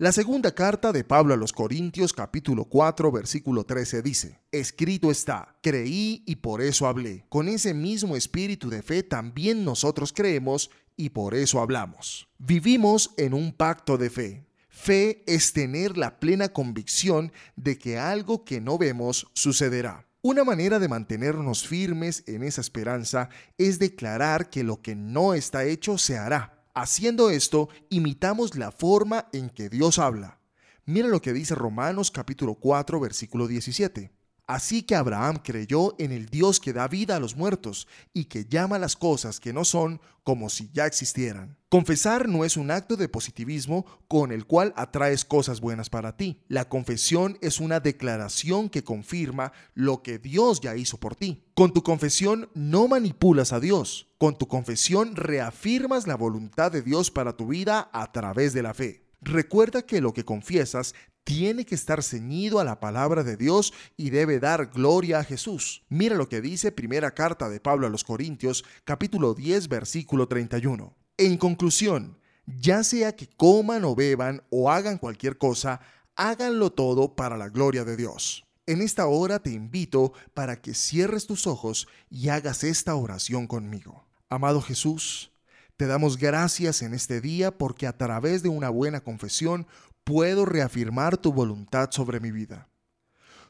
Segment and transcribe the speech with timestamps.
[0.00, 5.56] La segunda carta de Pablo a los Corintios capítulo 4 versículo 13 dice, Escrito está,
[5.60, 7.26] creí y por eso hablé.
[7.28, 12.28] Con ese mismo espíritu de fe también nosotros creemos y por eso hablamos.
[12.38, 14.46] Vivimos en un pacto de fe.
[14.68, 20.06] Fe es tener la plena convicción de que algo que no vemos sucederá.
[20.22, 25.64] Una manera de mantenernos firmes en esa esperanza es declarar que lo que no está
[25.64, 30.38] hecho se hará Haciendo esto, imitamos la forma en que Dios habla.
[30.84, 34.12] Mira lo que dice Romanos capítulo 4 versículo 17.
[34.48, 38.46] Así que Abraham creyó en el Dios que da vida a los muertos y que
[38.46, 41.58] llama las cosas que no son como si ya existieran.
[41.68, 46.40] Confesar no es un acto de positivismo con el cual atraes cosas buenas para ti.
[46.48, 51.44] La confesión es una declaración que confirma lo que Dios ya hizo por ti.
[51.52, 54.08] Con tu confesión no manipulas a Dios.
[54.16, 58.72] Con tu confesión reafirmas la voluntad de Dios para tu vida a través de la
[58.72, 59.07] fe.
[59.20, 64.10] Recuerda que lo que confiesas tiene que estar ceñido a la palabra de Dios y
[64.10, 65.82] debe dar gloria a Jesús.
[65.88, 70.96] Mira lo que dice primera carta de Pablo a los Corintios, capítulo 10, versículo 31.
[71.18, 75.80] En conclusión, ya sea que coman o beban o hagan cualquier cosa,
[76.16, 78.46] háganlo todo para la gloria de Dios.
[78.66, 84.04] En esta hora te invito para que cierres tus ojos y hagas esta oración conmigo.
[84.30, 85.30] Amado Jesús,
[85.78, 89.66] te damos gracias en este día porque a través de una buena confesión
[90.04, 92.68] puedo reafirmar tu voluntad sobre mi vida.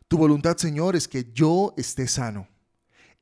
[0.06, 2.46] Tu voluntad, Señor, es que yo esté sano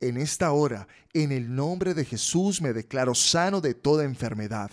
[0.00, 4.70] en esta hora, en el nombre de Jesús, me declaro sano de toda enfermedad.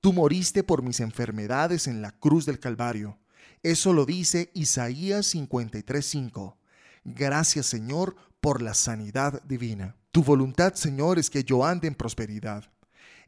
[0.00, 3.18] Tú moriste por mis enfermedades en la cruz del Calvario.
[3.62, 6.56] Eso lo dice Isaías 53:5.
[7.04, 9.96] Gracias Señor por la sanidad divina.
[10.10, 12.64] Tu voluntad Señor es que yo ande en prosperidad.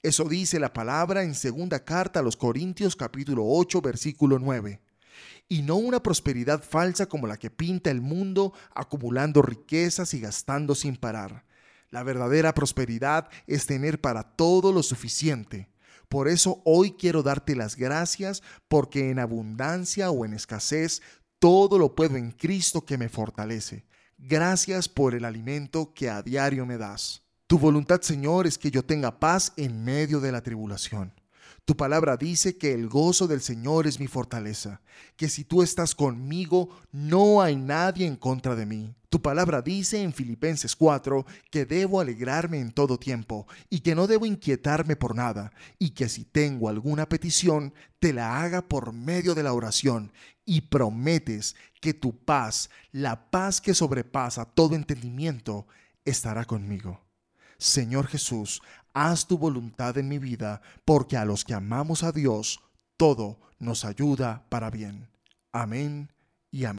[0.03, 4.81] Eso dice la palabra en segunda carta a los Corintios capítulo 8 versículo 9
[5.47, 10.75] y no una prosperidad falsa como la que pinta el mundo acumulando riquezas y gastando
[10.75, 11.45] sin parar.
[11.91, 15.69] La verdadera prosperidad es tener para todo lo suficiente.
[16.09, 21.03] Por eso hoy quiero darte las gracias porque en abundancia o en escasez
[21.39, 23.85] todo lo puedo en Cristo que me fortalece.
[24.17, 27.23] Gracias por el alimento que a diario me das.
[27.51, 31.13] Tu voluntad, Señor, es que yo tenga paz en medio de la tribulación.
[31.65, 34.83] Tu palabra dice que el gozo del Señor es mi fortaleza,
[35.17, 38.95] que si tú estás conmigo, no hay nadie en contra de mí.
[39.09, 44.07] Tu palabra dice en Filipenses 4 que debo alegrarme en todo tiempo y que no
[44.07, 49.35] debo inquietarme por nada, y que si tengo alguna petición, te la haga por medio
[49.35, 50.13] de la oración,
[50.47, 55.67] y prometes que tu paz, la paz que sobrepasa todo entendimiento,
[56.05, 57.10] estará conmigo.
[57.61, 58.63] Señor Jesús,
[58.95, 62.61] haz tu voluntad en mi vida, porque a los que amamos a Dios,
[62.97, 65.09] todo nos ayuda para bien.
[65.53, 66.11] Amén
[66.51, 66.69] y amén.